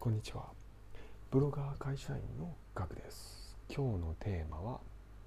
[0.00, 0.46] こんにちは。
[1.30, 3.54] ブロガー会社員のガクです。
[3.68, 4.80] 今日のテーマは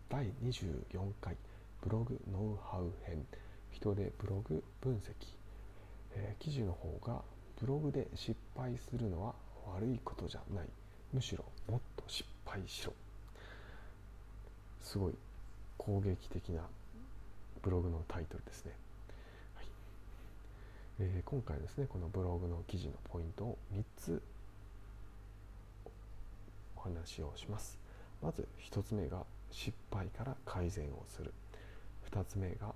[0.10, 1.36] 第24回
[1.84, 3.24] ブログノウハウ編。
[3.70, 5.14] 人でブログ分析、
[6.16, 7.22] えー、記事の方が
[7.62, 9.36] ブログで失敗するのは
[9.76, 10.66] 悪いことじゃない。
[11.14, 12.94] むしろもっと失敗しろ。
[14.82, 15.14] すごい
[15.78, 16.64] 攻撃的な
[17.62, 18.72] ブログのタイトルですね、
[19.54, 19.66] はい。
[21.02, 24.20] えー、今回ですねこのブログの記事のポイントを3つ
[26.84, 27.80] 話をします。
[28.22, 31.34] まず1つ目が失敗から改善をする。
[32.12, 32.74] 2つ目が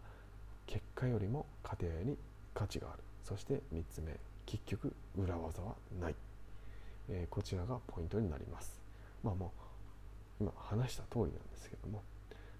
[0.66, 2.18] 結果よりも過程に
[2.54, 3.04] 価値がある。
[3.24, 6.16] そして3つ目結局裏技はない、
[7.10, 8.80] えー、こちらがポイントになります。
[9.24, 9.52] まあも
[10.40, 12.04] う今話した通りなんですけども、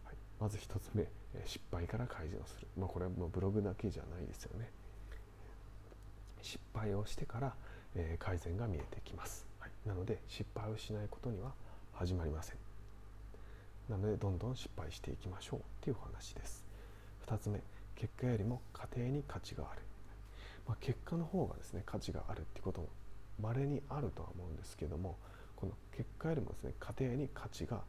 [0.04, 4.70] はい、まず1つ目え失敗から改善をする、まあ、これはもうブログだけじゃないですよね。
[6.42, 7.56] 失敗をしてから、
[7.96, 9.47] え、改善が見えてきます。
[9.88, 11.52] なので失敗をしないことには
[11.94, 12.58] 始まりません。
[13.90, 16.66] なのでどんどん失敗していきましょうっていうお話です。
[17.26, 17.62] 2つ目
[17.96, 19.82] 結果よりも過程に価値がある、
[20.68, 22.88] まあ、結果の方がですね価値があるってことも
[23.42, 25.18] 稀にあるとは思うんですけども
[25.56, 27.82] この結果よりもですね過程に価値が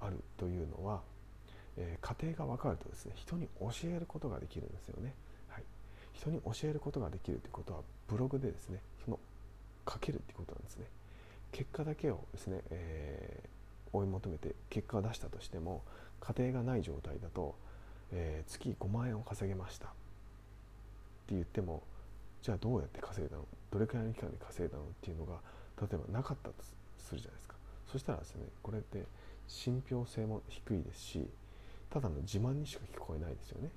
[0.00, 1.00] あるというのは、
[1.76, 5.12] えー、過程が分かるとですね人に教えることができるんですよね、
[5.48, 5.64] はい、
[6.12, 8.80] 人に教えることができるということはブログでですね
[9.88, 10.84] かけるっていうことなんですね。
[11.50, 15.82] 結果だけをですね、えー、追い求めて結果を出したとしても
[16.20, 17.54] 家庭がない状態だと、
[18.12, 19.86] えー、月5万円を稼げました。
[19.88, 19.90] っ
[21.28, 21.82] て言っても
[22.42, 23.46] じゃあどうやって稼いだの？
[23.70, 24.84] どれくらいの期間で稼いだの？
[24.84, 25.40] っていうのが
[25.80, 26.54] 例えばなかったと
[26.98, 27.54] するじゃないですか。
[27.90, 29.04] そしたらですねこれって
[29.46, 31.28] 信憑性も低いですし
[31.88, 33.70] ただの自慢にしか聞こえないですよね。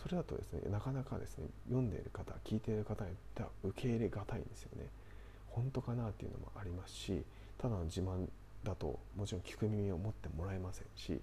[0.00, 4.86] それだとですねなかなかですね読んでいる方聞いている方には受け入れがたいんですよね。
[5.50, 7.24] 本当かなっていうのもありますし
[7.58, 8.28] ただの自慢
[8.62, 11.20] だともちろん聞く耳を持ってもらえませんし、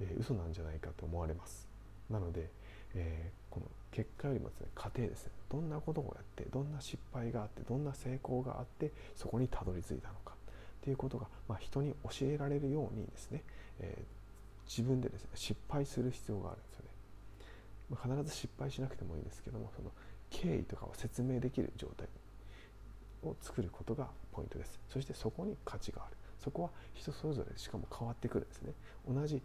[0.00, 1.68] えー、嘘なんじゃないかと思われます。
[2.10, 2.50] なので、
[2.94, 13.42] えー、この結果よりもですね過程ですねどんなことをやってどんな失敗があってどんな成功があってそこにたどり着いたのかっていうことが、まあ、人に教えられるようにですね、
[13.80, 16.85] えー、自分でですね失敗する必要があるんですよね。
[17.90, 19.90] まあ、必ず失敗しなくてもいいんですけどもその
[20.30, 22.08] 経緯とかを説明できる状態
[23.22, 24.78] を作ることがポイントです。
[24.88, 26.16] そしてそこに価値がある。
[26.38, 28.72] そこは人それぞれしかも変わってくるんですね。
[29.08, 29.42] 同じ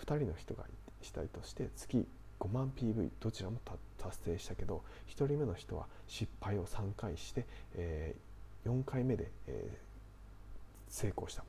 [0.00, 0.64] 2人の人が
[1.02, 2.06] したいとして月
[2.40, 3.58] 5万 PV どちらも
[3.98, 11.44] 達成したけど1人目の人は失敗を3回して、えー、4回目で、えー、成功した。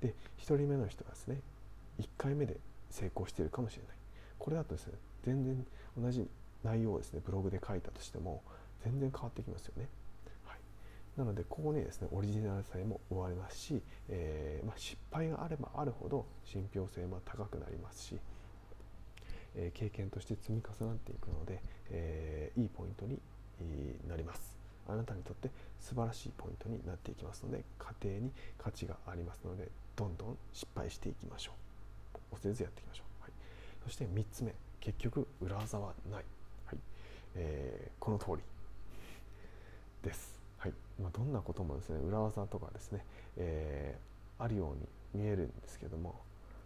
[0.00, 1.40] で1人目の人はですね
[2.00, 2.56] 1回目で
[2.90, 3.96] 成功しているかもしれない。
[4.38, 4.94] これだとですね
[5.26, 5.66] 全然
[6.00, 6.28] 同じ
[6.62, 8.42] 内容をですねブログで書いたとしても
[8.84, 9.88] 全然変わってきますよね。
[10.44, 10.58] はい、
[11.18, 18.16] なのでここにですねオリジナル性も生まれますし、えー、まあ、失敗があればあるほど信憑性も高くなりますし、
[19.56, 21.60] えー、経験として積み重なっていくので、
[21.90, 23.18] えー、いいポイントに
[24.08, 24.56] なります。
[24.88, 25.50] あなたにとって
[25.80, 31.52] 素晴らしいポイントになっていきますので家庭に価値がありますのでどんどん失敗していきましょ
[32.32, 32.36] う。
[32.36, 33.22] 忘れずやっていきましょう。
[33.22, 33.32] はい、
[33.82, 34.54] そして3つ目
[34.86, 36.24] 結局裏技はない、
[36.66, 36.78] はい。
[37.34, 38.36] えー、この通り。
[40.08, 40.72] です、はい。
[41.02, 43.04] まあ、どんなこともですね裏技とかですね、
[43.36, 46.20] えー、あるように見えるんですけども、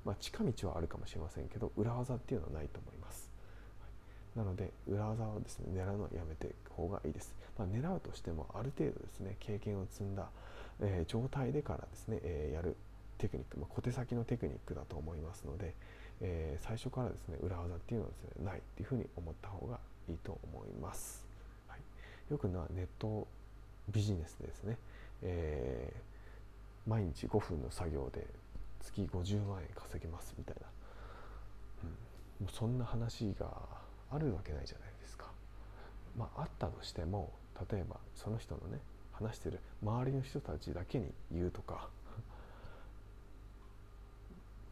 [0.04, 3.30] まあ、近道はあるかもしれませんけど裏技っていうのはないと思います、
[3.80, 3.86] は
[4.36, 10.28] い、なので裏技をですね狙うのはやめていく方がいいです、まあ、狙うとしてもある程度ですね経験を積んだ、
[10.82, 12.76] えー、状態でからですね、えー、やる
[13.16, 15.74] テクニック、ま、小手先のテクニックだと思いますので、
[16.20, 21.24] えー、最初からですね裏技っていうのはですねないっていうふうに思った方がいいと思います、
[21.68, 23.26] はい、よくなネット
[23.88, 24.76] ビジネスですね、
[25.22, 28.26] えー、毎日5分の作業で
[28.82, 30.66] 月50万円稼げますみたいな、
[32.40, 33.46] うん、もうそんな話が
[34.10, 35.26] あるわけないじゃないですか。
[36.18, 37.30] まああったとしても
[37.70, 38.80] 例えばその人のね
[39.12, 41.88] 話してる周りの人たちだけに言うとか。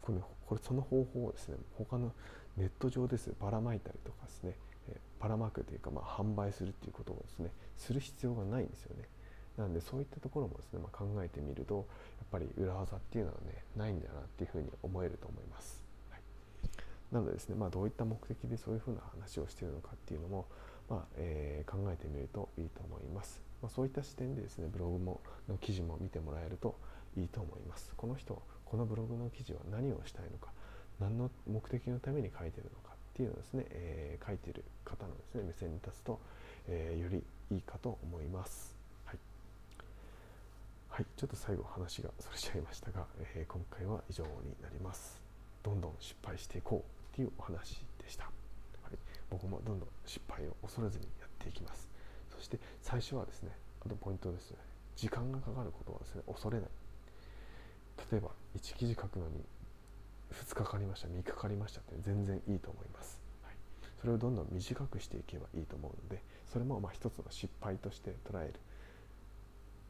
[0.01, 0.19] これ
[0.49, 2.11] これその方法をですね他の
[2.57, 4.55] ネット上ですばらまいたりとかですね
[5.19, 9.03] ばらまくというか、まあ、販売するっていうことをですねする必要がないんですよね。
[9.57, 11.81] なのでそういったところもですね、まあ、考えてみるとや
[12.23, 16.21] っぱり裏技っていうのはねないんだなっていうふうに思えると思います、はい、
[17.11, 20.45] なのでですね、まあ、どういった目的でそういうふうな話をしているのかっていうのも、
[20.89, 25.19] まあえー、考えてみるといいと思います、ま、そういった視点でですねブログも
[25.49, 26.77] の記事も見てもらえると
[27.17, 27.91] いいと思います。
[27.97, 30.51] この人このブログの記事は何をしたいのか
[30.99, 36.19] 何の目的のために書いてるのかっていうのをですね、えー、書いてる方のですね目線に立つと、
[36.67, 38.77] えー、よりいいかと思います。
[39.05, 39.17] はい。
[40.89, 41.05] はい。
[41.17, 43.05] ちょっと最後話がそれちゃいましたが、
[43.35, 45.19] えー、今回は以上になります。
[45.63, 48.29] どんどん失敗していこうっていうお話でした、は
[48.93, 48.97] い、
[49.29, 51.89] 僕もどんどん失敗を恐れずにやっていきます。
[52.29, 53.51] そして最初はですね
[53.85, 54.57] あとポイントですね。
[54.95, 56.69] 時間がかかることはですね恐れない。
[58.11, 59.43] 例えば1記事書くのに
[60.33, 63.55] 2日かかりました3日かかりましたって全然いいと思います、はい、
[63.99, 66.21] それをどんどん短くしていけばいいと思うので
[66.51, 68.53] それもまあ一つの失敗として捉える。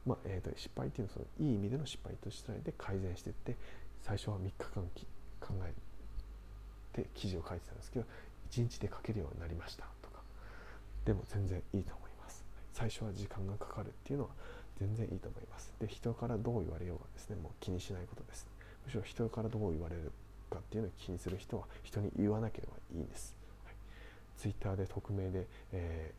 [0.06, 3.56] まあえー、と失敗っていうのはそのいい意味での失敗として捉えて改善していって
[4.02, 4.84] 最初は3日間
[5.40, 5.74] 考え
[6.94, 8.06] て記事を書いてたんですけど
[8.52, 10.22] 1日で書けるようになりましたとか。
[11.06, 12.44] でも全然いいと思います。
[12.74, 14.32] 最初は時間がかかるっていうのは
[14.80, 15.74] 全然いいと思います。
[15.80, 18.48] で人からどう言われようがですねもう気にしないことです。
[18.86, 20.12] むしろ人からどう言われる
[20.50, 23.36] かっていうのを気にする人は人に言わなければいいんです、
[23.66, 23.76] はい、
[24.38, 26.12] ツイッターで匿名で、え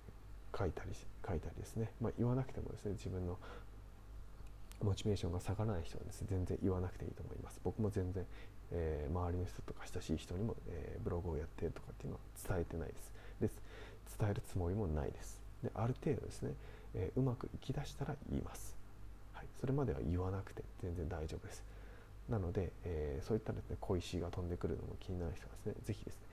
[0.52, 0.90] ー、書いたり
[1.26, 3.38] 書いたりですね、まあ、言わなくてもですね自分の
[4.82, 7.60] モチベーションが下がらない人はですね全然言わなくていいと思います。
[7.64, 8.24] 僕も全然、
[8.70, 13.12] えー、周りの人とか親しい人にも、えー、ブログをやってとかっていうのは伝えてないです。
[13.40, 13.50] で
[14.18, 15.40] 伝えるつもりもないです。
[15.62, 16.54] である程度ですね、
[16.94, 18.76] えー、うまくいきだしたら言います、
[19.32, 21.64] はい、それまでは言わなくて全然大丈夫です。
[22.28, 26.26] なので、えー、そういったですね小石が飛んでくるのも気になる人はですね是非ですね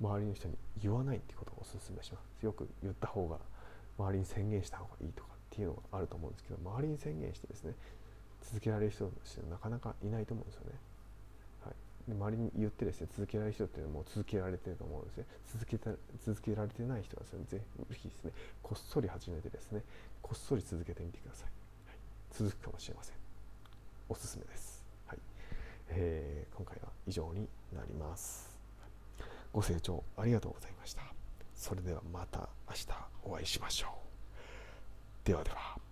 [0.00, 2.44] 周りの人に言わないってことをお勧めします。
[2.44, 3.38] よく言った方が
[3.98, 7.74] 周りに宣言した方がいいとかっていうのがあると思うんですけど周りに宣言してですね
[8.42, 10.72] 続けられる人としてなかなかいないと思うんですよね。
[12.08, 15.24] で周りに言ってですね続けられる人っていうのはもう続けられてると思うんですね。
[15.52, 15.90] 続けた
[16.24, 17.60] 続けられてない人はですねぜ
[17.92, 19.82] ひですねこっそり始めてですね
[20.20, 21.48] こっそり続けてみてください。
[21.88, 21.96] はい、
[22.32, 23.16] 続くかもしれません。
[24.08, 24.84] おすすめです。
[25.06, 25.18] はい
[25.88, 28.54] えー、今回は以上になります。
[29.52, 31.02] ご清聴ありがとうございました。
[31.54, 32.86] それではまた明日
[33.22, 33.88] お会いしましょ
[35.24, 35.26] う。
[35.26, 35.83] ではでは。